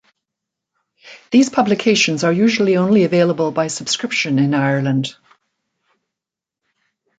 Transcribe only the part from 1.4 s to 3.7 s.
publications are usually only available by